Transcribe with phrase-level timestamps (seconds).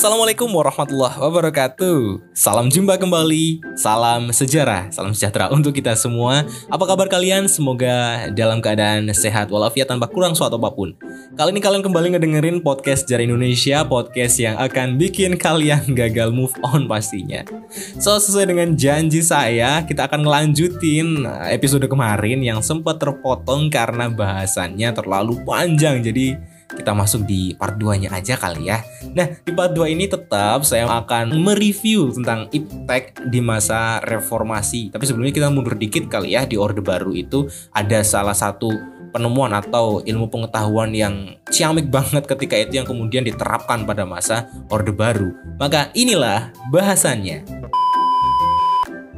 [0.00, 2.32] Assalamualaikum warahmatullahi wabarakatuh.
[2.32, 6.48] Salam jumpa kembali Salam sejarah Salam sejahtera untuk kita semua.
[6.72, 7.44] Apa kabar kalian?
[7.52, 10.96] Semoga dalam keadaan sehat walafiat tanpa kurang suatu apa pun.
[11.36, 16.56] Kali ini kalian kembali ngedengerin podcast Sejarah Indonesia Podcast yang akan bikin kalian gagal move
[16.64, 17.44] on pastinya.
[18.00, 24.96] So sesuai dengan janji saya Kita akan ngelanjutin episode kemarin Yang sempat terpotong karena bahasannya
[24.96, 26.00] terlalu panjang.
[26.00, 28.82] Jadi kita masuk di part 2-nya aja kali ya.
[29.14, 34.94] Nah, di part 2 ini tetap saya akan mereview tentang iptek di masa reformasi.
[34.94, 38.70] Tapi sebelumnya kita mundur dikit kali ya di Orde Baru itu ada salah satu
[39.10, 44.94] penemuan atau ilmu pengetahuan yang ciamik banget ketika itu yang kemudian diterapkan pada masa Orde
[44.94, 45.34] Baru.
[45.58, 47.42] Maka inilah bahasannya.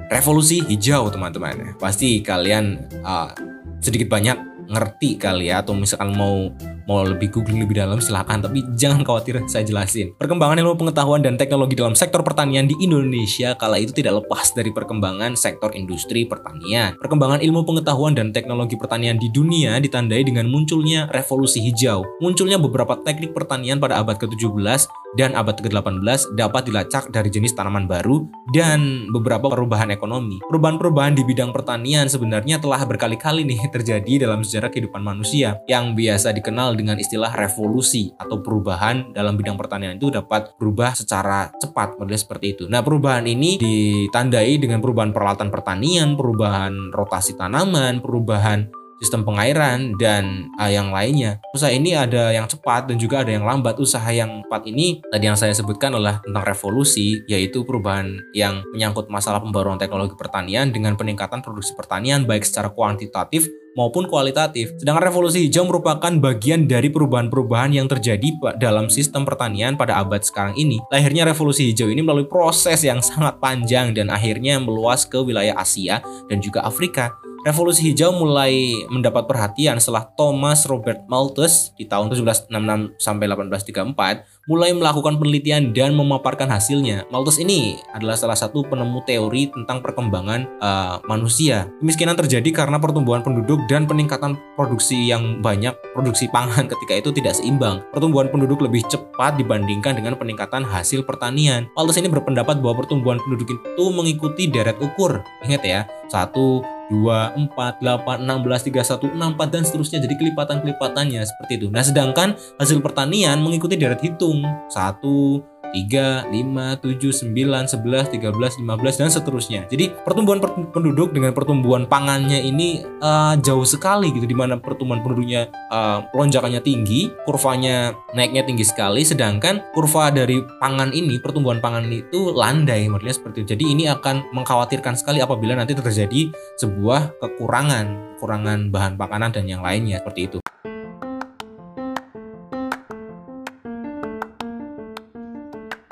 [0.09, 1.77] Revolusi hijau teman-teman.
[1.81, 3.33] Pasti kalian uh,
[3.81, 6.49] sedikit banyak ngerti kali ya atau misalkan mau
[6.87, 8.39] mau lebih googling lebih dalam silahkan.
[8.43, 10.15] Tapi jangan khawatir saya jelasin.
[10.19, 14.71] Perkembangan ilmu pengetahuan dan teknologi dalam sektor pertanian di Indonesia kala itu tidak lepas dari
[14.75, 16.95] perkembangan sektor industri pertanian.
[16.99, 22.05] Perkembangan ilmu pengetahuan dan teknologi pertanian di dunia ditandai dengan munculnya revolusi hijau.
[22.21, 27.85] Munculnya beberapa teknik pertanian pada abad ke-17 dan abad ke-18 dapat dilacak dari jenis tanaman
[27.85, 28.25] baru
[28.57, 30.41] dan beberapa perubahan ekonomi.
[30.49, 36.33] Perubahan-perubahan di bidang pertanian sebenarnya telah berkali-kali nih terjadi dalam sejarah kehidupan manusia yang biasa
[36.33, 42.19] dikenal dengan istilah revolusi atau perubahan dalam bidang pertanian itu dapat berubah secara cepat model
[42.19, 42.65] seperti itu.
[42.67, 48.67] Nah, perubahan ini ditandai dengan perubahan peralatan pertanian, perubahan rotasi tanaman, perubahan
[49.03, 51.43] sistem pengairan dan uh, yang lainnya.
[51.51, 53.75] Usaha ini ada yang cepat dan juga ada yang lambat.
[53.83, 59.11] Usaha yang cepat ini tadi yang saya sebutkan adalah tentang revolusi, yaitu perubahan yang menyangkut
[59.11, 64.77] masalah pembaruan teknologi pertanian dengan peningkatan produksi pertanian baik secara kuantitatif maupun kualitatif.
[64.81, 70.57] Sedangkan revolusi hijau merupakan bagian dari perubahan-perubahan yang terjadi dalam sistem pertanian pada abad sekarang
[70.57, 70.81] ini.
[70.93, 76.05] Lahirnya revolusi hijau ini melalui proses yang sangat panjang dan akhirnya meluas ke wilayah Asia
[76.29, 77.17] dan juga Afrika.
[77.43, 84.71] Revolusi hijau mulai mendapat perhatian setelah Thomas Robert Malthus di tahun 1766 sampai 1834 mulai
[84.71, 87.03] melakukan penelitian dan memaparkan hasilnya.
[87.11, 91.67] Malthus ini adalah salah satu penemu teori tentang perkembangan uh, manusia.
[91.83, 97.35] Kemiskinan terjadi karena pertumbuhan penduduk dan peningkatan produksi yang banyak, produksi pangan ketika itu tidak
[97.35, 97.83] seimbang.
[97.91, 101.67] Pertumbuhan penduduk lebih cepat dibandingkan dengan peningkatan hasil pertanian.
[101.75, 105.27] Malthus ini berpendapat bahwa pertumbuhan penduduk itu mengikuti deret ukur.
[105.43, 111.67] Ingat ya, satu 2, 4, 8, 16, 31, 64 dan seterusnya jadi kelipatan-kelipatannya seperti itu.
[111.71, 119.01] Nah, sedangkan hasil pertanian mengikuti deret hitung 1 3, 5, 7, 9, 11, 13, 15
[119.01, 119.61] dan seterusnya.
[119.73, 120.39] Jadi pertumbuhan
[120.71, 126.61] penduduk dengan pertumbuhan pangannya ini uh, jauh sekali gitu di mana pertumbuhan penduduknya uh, lonjakannya
[126.61, 133.17] tinggi, kurvanya naiknya tinggi sekali sedangkan kurva dari pangan ini pertumbuhan pangan itu landai modelnya
[133.17, 133.57] seperti itu.
[133.57, 139.65] Jadi ini akan mengkhawatirkan sekali apabila nanti terjadi sebuah kekurangan, kekurangan bahan makanan dan yang
[139.65, 140.39] lainnya seperti itu.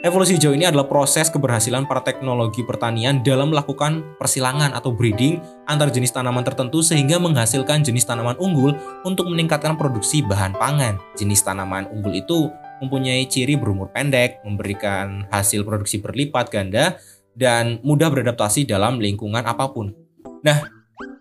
[0.00, 5.36] Revolusi hijau ini adalah proses keberhasilan para teknologi pertanian dalam melakukan persilangan atau breeding
[5.68, 8.72] antar jenis tanaman tertentu sehingga menghasilkan jenis tanaman unggul
[9.04, 10.96] untuk meningkatkan produksi bahan pangan.
[11.20, 12.48] Jenis tanaman unggul itu
[12.80, 16.96] mempunyai ciri berumur pendek, memberikan hasil produksi berlipat ganda,
[17.36, 19.92] dan mudah beradaptasi dalam lingkungan apa pun.
[20.40, 20.64] Nah,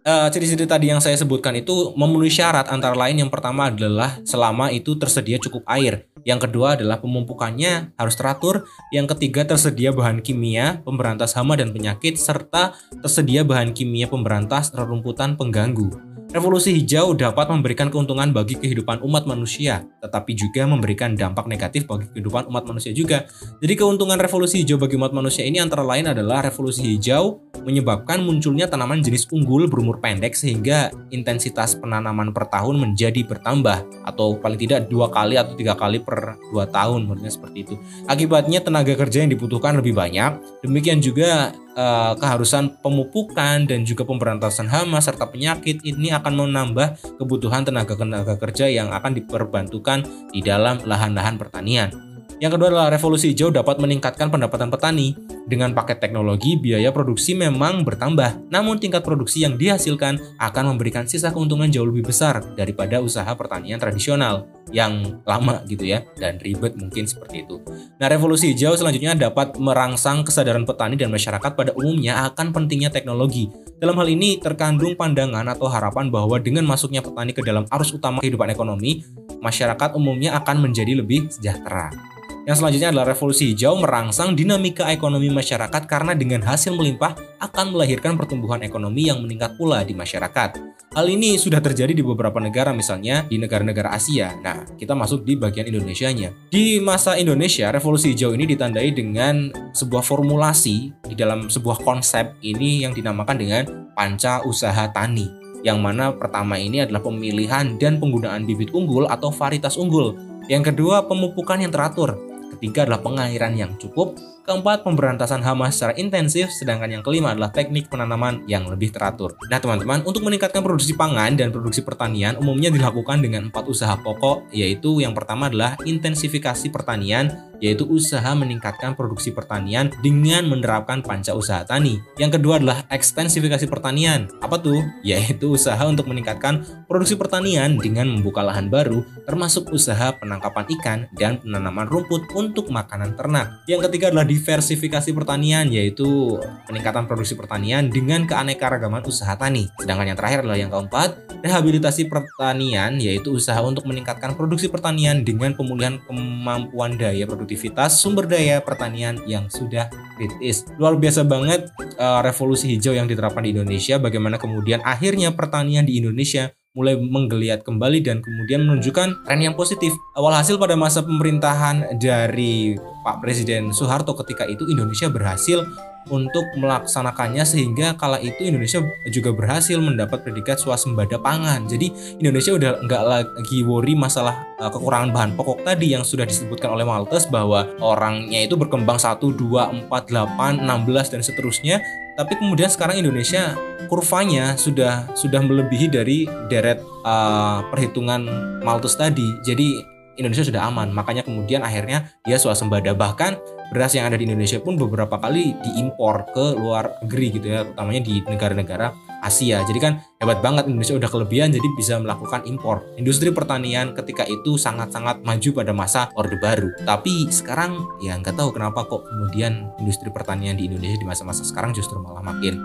[0.07, 4.71] eh, ciri-ciri tadi yang saya sebutkan itu memenuhi syarat antara lain yang pertama adalah selama
[4.71, 6.07] itu tersedia cukup air.
[6.23, 8.67] Yang kedua adalah pemumpukannya harus teratur.
[8.89, 15.35] Yang ketiga tersedia bahan kimia pemberantas hama dan penyakit serta tersedia bahan kimia pemberantas rerumputan
[15.39, 16.09] pengganggu.
[16.29, 22.05] Revolusi hijau dapat memberikan keuntungan bagi kehidupan umat manusia, tetapi juga memberikan dampak negatif bagi
[22.13, 23.25] kehidupan umat manusia juga.
[23.57, 28.65] Jadi keuntungan revolusi hijau bagi umat manusia ini antara lain adalah revolusi hijau menyebabkan munculnya
[28.65, 34.89] tanaman jenis unggul berumur pendek sehingga intensitas penanaman per tahun menjadi bertambah atau paling tidak
[34.89, 37.75] dua kali atau tiga kali per dua tahun, maksudnya seperti itu.
[38.09, 40.41] Akibatnya tenaga kerja yang dibutuhkan lebih banyak.
[40.65, 47.63] Demikian juga uh, keharusan pemupukan dan juga pemberantasan hama serta penyakit ini akan menambah kebutuhan
[47.63, 52.09] tenaga-tenaga kerja yang akan diperbantukan di dalam lahan-lahan pertanian.
[52.39, 55.11] Yang kedua adalah revolusi hijau dapat meningkatkan pendapatan petani.
[55.49, 61.33] Dengan paket teknologi, biaya produksi memang bertambah, namun tingkat produksi yang dihasilkan akan memberikan sisa
[61.33, 67.09] keuntungan jauh lebih besar daripada usaha pertanian tradisional yang lama gitu ya dan ribet mungkin
[67.09, 67.57] seperti itu.
[67.97, 73.49] Nah, revolusi hijau selanjutnya dapat merangsang kesadaran petani dan masyarakat pada umumnya akan pentingnya teknologi.
[73.81, 78.21] Dalam hal ini terkandung pandangan atau harapan bahwa dengan masuknya petani ke dalam arus utama
[78.21, 79.01] kehidupan ekonomi,
[79.41, 82.18] masyarakat umumnya akan menjadi lebih sejahtera.
[82.47, 88.15] Yang selanjutnya adalah revolusi hijau merangsang dinamika ekonomi masyarakat karena dengan hasil melimpah akan melahirkan
[88.15, 90.55] pertumbuhan ekonomi yang meningkat pula di masyarakat.
[90.89, 94.33] Hal ini sudah terjadi di beberapa negara misalnya di negara-negara Asia.
[94.41, 96.33] Nah, kita masuk di bagian Indonesianya.
[96.49, 102.81] Di masa Indonesia, revolusi hijau ini ditandai dengan sebuah formulasi di dalam sebuah konsep ini
[102.81, 103.63] yang dinamakan dengan
[103.93, 109.75] panca usaha tani yang mana pertama ini adalah pemilihan dan penggunaan bibit unggul atau varietas
[109.75, 110.15] unggul.
[110.47, 112.28] Yang kedua, pemupukan yang teratur
[112.59, 117.85] ketiga adalah pengairan yang cukup, keempat pemberantasan hama secara intensif, sedangkan yang kelima adalah teknik
[117.85, 119.37] penanaman yang lebih teratur.
[119.45, 124.49] Nah teman-teman, untuk meningkatkan produksi pangan dan produksi pertanian umumnya dilakukan dengan empat usaha pokok,
[124.49, 131.61] yaitu yang pertama adalah intensifikasi pertanian, yaitu usaha meningkatkan produksi pertanian dengan menerapkan panca usaha
[131.67, 131.99] tani.
[132.15, 134.31] Yang kedua adalah ekstensifikasi pertanian.
[134.39, 134.79] Apa tuh?
[135.09, 141.43] Yaitu usaha untuk meningkatkan produksi pertanian dengan membuka lahan baru, termasuk usaha penangkapan ikan dan
[141.43, 143.63] penanaman rumput untuk makanan ternak.
[143.67, 149.67] Yang ketiga adalah diversifikasi pertanian, yaitu peningkatan produksi pertanian dengan keanekaragaman usaha tani.
[149.77, 155.51] Sedangkan yang terakhir adalah yang keempat, rehabilitasi pertanian, yaitu usaha untuk meningkatkan produksi pertanian dengan
[155.53, 160.63] pemulihan kemampuan daya produktivitas sumber daya pertanian yang sudah kritis.
[160.79, 161.67] Luar biasa banget
[161.99, 167.65] uh, revolusi hijau yang diterapkan di Indonesia, bagaimana kemudian akhirnya pertanian di Indonesia mulai menggeliat
[167.65, 169.89] kembali dan kemudian menunjukkan tren yang positif.
[170.13, 175.65] Awal hasil pada masa pemerintahan dari Pak Presiden Soeharto ketika itu Indonesia berhasil
[176.07, 178.81] untuk melaksanakannya sehingga kala itu Indonesia
[179.11, 181.67] juga berhasil mendapat predikat swasembada pangan.
[181.67, 186.73] Jadi Indonesia udah nggak lagi worry masalah uh, kekurangan bahan pokok tadi yang sudah disebutkan
[186.73, 191.77] oleh Maltes bahwa orangnya itu berkembang 1, 2, 4, 8, 16 dan seterusnya.
[192.19, 193.55] Tapi kemudian sekarang Indonesia
[193.87, 198.27] kurvanya sudah sudah melebihi dari deret uh, perhitungan
[198.59, 199.39] Malthus tadi.
[199.47, 199.79] Jadi
[200.19, 200.91] Indonesia sudah aman.
[200.91, 202.91] Makanya kemudian akhirnya dia swasembada.
[202.91, 207.65] Bahkan beras yang ada di Indonesia pun beberapa kali diimpor ke luar negeri gitu ya,
[207.65, 209.61] utamanya di negara-negara Asia.
[209.67, 212.81] Jadi kan hebat banget Indonesia udah kelebihan jadi bisa melakukan impor.
[212.95, 216.71] Industri pertanian ketika itu sangat-sangat maju pada masa Orde Baru.
[216.87, 221.75] Tapi sekarang ya nggak tahu kenapa kok kemudian industri pertanian di Indonesia di masa-masa sekarang
[221.75, 222.57] justru malah makin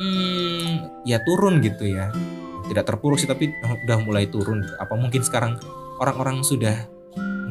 [0.00, 2.10] hmm, ya turun gitu ya.
[2.64, 3.52] Tidak terpuruk sih tapi
[3.84, 4.64] udah mulai turun.
[4.80, 5.60] Apa mungkin sekarang
[6.00, 6.88] orang-orang sudah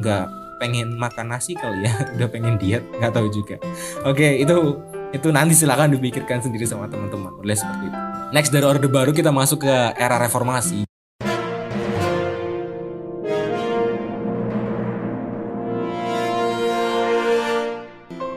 [0.02, 3.56] nggak pengen makan nasi kali ya udah pengen diet nggak tahu juga.
[4.06, 4.80] Oke itu
[5.14, 7.98] itu nanti silahkan dipikirkan sendiri sama teman-teman boleh seperti itu.
[8.34, 10.82] Next dari orde baru kita masuk ke era reformasi.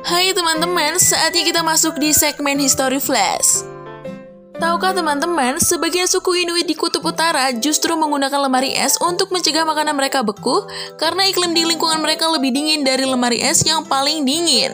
[0.07, 3.76] Hai teman-teman, saatnya kita masuk di segmen History Flash.
[4.57, 9.93] Tahukah teman-teman, sebagian suku Inuit di Kutub Utara justru menggunakan lemari es untuk mencegah makanan
[9.93, 10.65] mereka beku
[10.97, 14.73] karena iklim di lingkungan mereka lebih dingin dari lemari es yang paling dingin.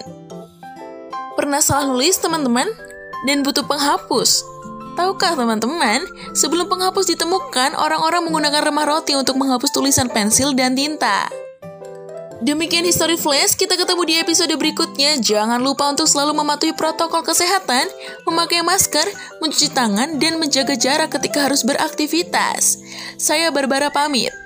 [1.35, 2.71] Pernah salah nulis teman-teman?
[3.27, 4.47] Dan butuh penghapus.
[4.95, 11.27] Tahukah teman-teman, sebelum penghapus ditemukan, orang-orang menggunakan remah roti untuk menghapus tulisan pensil dan tinta.
[12.43, 15.15] Demikian History Flash, kita ketemu di episode berikutnya.
[15.15, 17.87] Jangan lupa untuk selalu mematuhi protokol kesehatan,
[18.27, 19.07] memakai masker,
[19.39, 22.83] mencuci tangan, dan menjaga jarak ketika harus beraktivitas.
[23.15, 24.42] Saya Barbara pamit.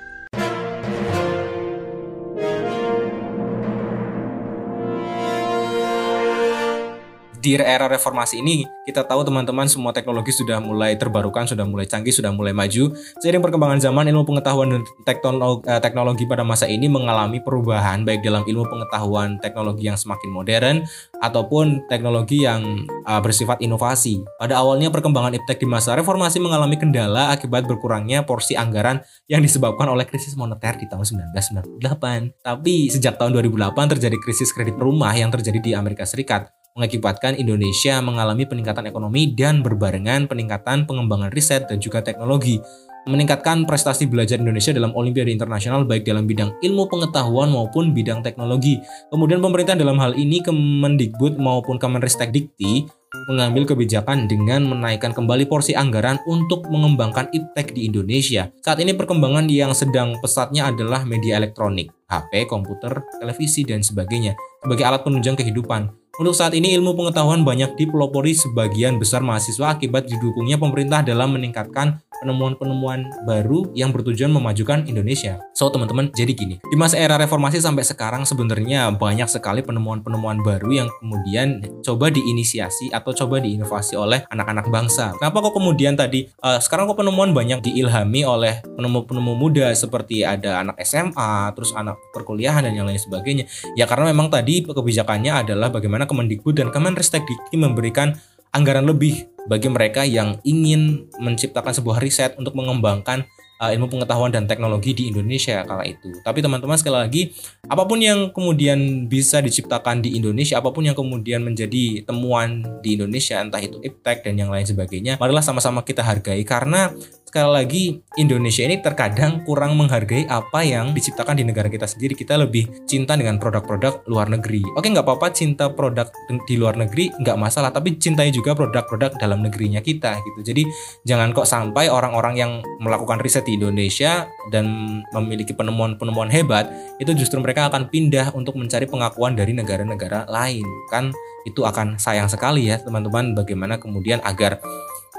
[7.48, 12.12] Di era reformasi ini kita tahu teman-teman semua teknologi sudah mulai terbarukan, sudah mulai canggih,
[12.12, 12.92] sudah mulai maju.
[13.20, 18.20] Seiring perkembangan zaman, ilmu pengetahuan dan teknologi, eh, teknologi pada masa ini mengalami perubahan baik
[18.20, 20.76] dalam ilmu pengetahuan teknologi yang semakin modern
[21.20, 24.24] ataupun teknologi yang uh, bersifat inovasi.
[24.40, 29.88] Pada awalnya perkembangan iptek di masa reformasi mengalami kendala akibat berkurangnya porsi anggaran yang disebabkan
[29.88, 32.40] oleh krisis moneter di tahun 1998.
[32.40, 37.98] Tapi sejak tahun 2008 terjadi krisis kredit rumah yang terjadi di Amerika Serikat mengakibatkan Indonesia
[37.98, 42.62] mengalami peningkatan ekonomi dan berbarengan peningkatan pengembangan riset dan juga teknologi
[43.08, 48.76] meningkatkan prestasi belajar Indonesia dalam Olimpiade internasional baik dalam bidang ilmu pengetahuan maupun bidang teknologi.
[49.08, 52.84] Kemudian pemerintah dalam hal ini Kemendikbud maupun Kemenristek Dikti
[53.32, 58.52] mengambil kebijakan dengan menaikkan kembali porsi anggaran untuk mengembangkan iptek di Indonesia.
[58.60, 64.84] Saat ini perkembangan yang sedang pesatnya adalah media elektronik, HP, komputer, televisi, dan sebagainya sebagai
[64.84, 65.97] alat penunjang kehidupan.
[66.18, 72.02] Untuk saat ini ilmu pengetahuan banyak dipelopori sebagian besar mahasiswa akibat didukungnya pemerintah dalam meningkatkan
[72.18, 75.38] penemuan-penemuan baru yang bertujuan memajukan Indonesia.
[75.54, 80.84] So teman-teman, jadi gini, di masa era reformasi sampai sekarang sebenarnya banyak sekali penemuan-penemuan baru
[80.84, 85.14] yang kemudian coba diinisiasi atau coba diinovasi oleh anak-anak bangsa.
[85.22, 90.66] Kenapa kok kemudian tadi uh, sekarang kok penemuan banyak diilhami oleh penemu-penemu muda seperti ada
[90.66, 93.46] anak SMA, terus anak perkuliahan dan yang lain sebagainya.
[93.78, 98.16] Ya karena memang tadi kebijakannya adalah bagaimana Kemendikbud dan Kemenristek Dikti memberikan
[98.56, 103.28] anggaran lebih bagi mereka yang ingin menciptakan sebuah riset untuk mengembangkan
[103.60, 106.08] uh, ilmu pengetahuan dan teknologi di Indonesia kala itu.
[106.22, 107.22] Tapi teman-teman sekali lagi,
[107.66, 112.96] apa pun yang kemudian bisa diciptakan di Indonesia, apa pun yang kemudian menjadi temuan di
[112.96, 116.94] Indonesia, entah itu iptek dan yang lain sebagainya, marilah sama-sama kita hargai karena
[117.28, 117.84] sekali lagi
[118.16, 122.16] Indonesia ini terkadang kurang menghargai apa yang diciptakan di negara kita sendiri.
[122.16, 124.64] Kita lebih cinta dengan produk-produk luar negeri.
[124.72, 126.08] Oke nggak apa-apa cinta produk
[126.48, 130.40] di luar negeri nggak masalah, tapi cintai juga produk-produk dalam negerinya kita gitu.
[130.40, 130.64] Jadi
[131.04, 134.64] jangan kok sampai orang-orang yang melakukan riset di Indonesia dan
[135.12, 140.64] memiliki penemuan-penemuan hebat itu justru mereka akan pindah untuk mencari pengakuan dari negara-negara lain.
[140.88, 141.12] Kan
[141.44, 144.60] itu akan sayang sekali ya teman-teman bagaimana kemudian agar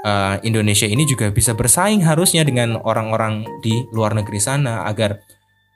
[0.04, 5.20] uh, Indonesia ini juga bisa bersaing harusnya dengan orang-orang di luar negeri sana agar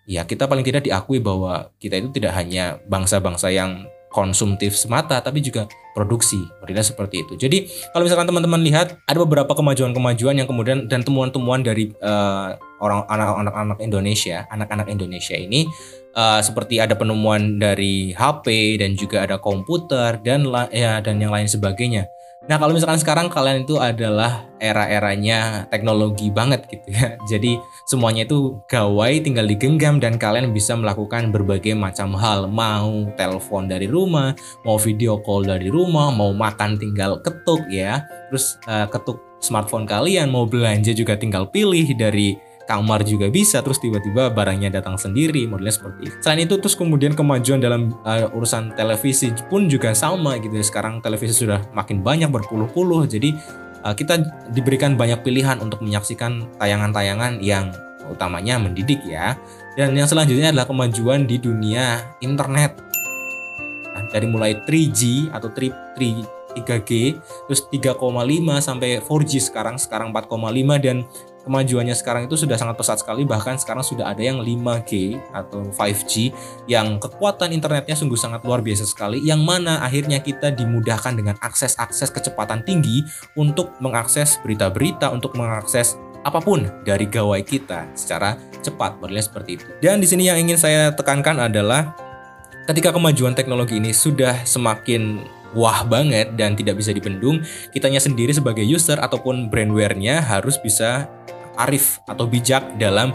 [0.05, 5.43] ya kita paling tidak diakui bahwa kita itu tidak hanya bangsa-bangsa yang konsumtif semata tapi
[5.43, 7.35] juga produksi modelnya seperti itu.
[7.35, 13.03] Jadi kalau misalkan teman-teman lihat ada beberapa kemajuan-kemajuan yang kemudian dan temuan-temuan dari uh, orang
[13.11, 15.67] anak-anak Indonesia anak-anak Indonesia ini
[16.15, 21.51] uh, seperti ada penemuan dari HP dan juga ada komputer dan ya dan yang lain
[21.51, 22.07] sebagainya
[22.45, 27.17] Nah kalau misalkan sekarang kalian itu adalah era-eranya teknologi banget gitu ya.
[27.31, 27.57] Jadi
[27.89, 32.45] semuanya itu gawai tinggal digenggam dan kalian bisa melakukan berbagai macam hal.
[32.45, 38.05] Mau telepon dari rumah, mau video call dari rumah, mau makan tinggal ketuk ya.
[38.29, 43.81] Terus uh, ketuk smartphone kalian, mau belanja juga tinggal pilih dari kamar juga bisa terus
[43.81, 46.17] tiba-tiba barangnya datang sendiri modelnya seperti itu.
[46.25, 50.65] Selain itu terus kemudian kemajuan dalam uh, urusan televisi pun juga sama gitu ya.
[50.65, 53.37] Sekarang televisi sudah makin banyak berpuluh-puluh jadi
[53.85, 57.71] uh, kita diberikan banyak pilihan untuk menyaksikan tayangan-tayangan yang
[58.09, 59.37] utamanya mendidik ya.
[59.75, 62.79] Dan yang selanjutnya adalah kemajuan di dunia internet.
[63.95, 67.19] Nah, dari mulai 3G atau 3, 3 3G,
[67.51, 67.99] terus 3,5
[68.63, 71.03] sampai 4G sekarang, sekarang 4,5 dan
[71.45, 76.33] kemajuannya sekarang itu sudah sangat pesat sekali bahkan sekarang sudah ada yang 5G atau 5G
[76.67, 82.11] yang kekuatan internetnya sungguh sangat luar biasa sekali yang mana akhirnya kita dimudahkan dengan akses-akses
[82.11, 83.05] kecepatan tinggi
[83.37, 89.65] untuk mengakses berita-berita untuk mengakses apa pun dari gawai kita secara cepat modelnya seperti itu.
[89.85, 91.93] Dan di sini yang ingin saya tekankan adalah
[92.65, 95.21] ketika kemajuan teknologi ini sudah semakin
[95.53, 101.07] wah banget dan tidak bisa dibendung, kitanya sendiri sebagai user ataupun brandware-nya harus bisa
[101.57, 103.15] arif atau bijak dalam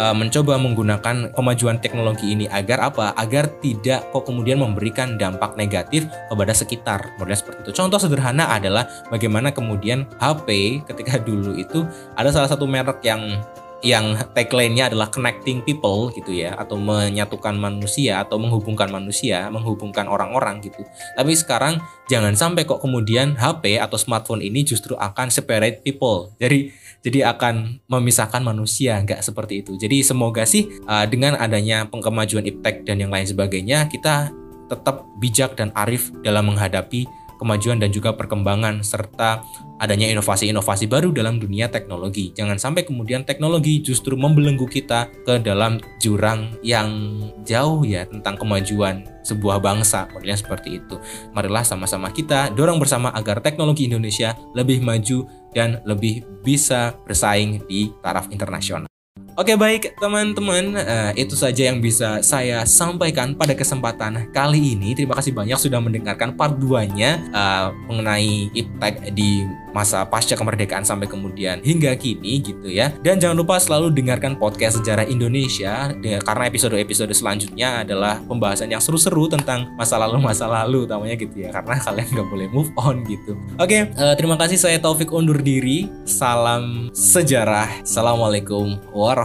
[0.00, 3.12] uh, mencoba menggunakan kemajuan teknologi ini agar apa?
[3.20, 7.00] Agar tidak kok kemudian memberikan dampak negatif kepada sekitar.
[7.20, 7.72] Model seperti itu.
[7.76, 11.84] Contoh sederhana adalah bagaimana kemudian HP ketika dulu itu
[12.16, 13.44] ada salah satu merek yang
[13.80, 20.60] yang tagline-nya adalah connecting people gitu ya atau menyatukan manusia atau menghubungkan manusia, menghubungkan orang-orang
[20.60, 20.84] gitu.
[21.16, 26.28] Tapi sekarang jangan sampai kok kemudian HP atau smartphone ini justru akan separate people.
[26.36, 26.68] Jadi
[27.00, 29.76] jadi akan memisahkan manusia nggak seperti itu.
[29.80, 34.28] Jadi semoga sih uh, dengan adanya pengkemajuan iptek dan yang lain sebagainya kita
[34.70, 37.08] tetap bijak dan arif dalam menghadapi
[37.40, 39.40] kemajuan dan juga perkembangan serta
[39.80, 42.36] adanya inovasi-inovasi baru dalam dunia teknologi.
[42.36, 47.16] Jangan sampai kemudian teknologi justru membelenggu kita ke dalam jurang yang
[47.48, 50.12] jauh ya tentang kemajuan sebuah bangsa.
[50.12, 51.00] Modelnya seperti itu.
[51.32, 55.24] Marilah sama-sama kita dorong bersama agar teknologi Indonesia lebih maju
[55.56, 58.99] dan lebih bisa bersaing di taraf internasional.
[59.40, 64.92] Oke baik teman-teman uh, itu saja yang bisa saya sampaikan pada kesempatan kali ini.
[64.92, 71.08] Terima kasih banyak sudah mendengarkan part 2-nya uh, mengenai iptek di masa pasca kemerdekaan sampai
[71.08, 72.92] kemudian hingga kini gitu ya.
[73.00, 75.88] Dan jangan lupa selalu dengarkan podcast sejarah Indonesia
[76.20, 81.54] karena episode-episode selanjutnya adalah pembahasan yang seru-seru tentang masa lalu masa lalu utamanya gitu ya
[81.54, 83.32] karena kalian nggak boleh move on gitu.
[83.56, 85.88] Oke, uh, terima kasih saya Taufik undur diri.
[86.04, 87.80] Salam sejarah.
[87.80, 88.76] Assalamualaikum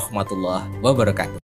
[0.06, 1.42] warahmatullahi wabarakatuh.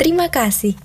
[0.00, 0.76] Terima kasih.